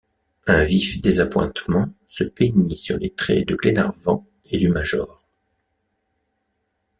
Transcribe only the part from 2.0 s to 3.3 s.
se peignit sur les